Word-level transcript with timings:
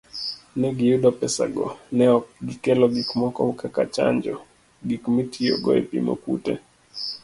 Ne 0.61 0.69
giyudo 0.77 1.09
pesago, 1.19 1.65
ni 1.73 1.77
neok 1.97 2.23
gikelo 2.47 2.85
gikmoko 2.95 3.41
kaka 3.61 3.83
chanjo, 3.95 4.35
gik 4.87 5.03
mitiyogo 5.15 5.69
epimo 5.81 6.13
kute 6.23 6.53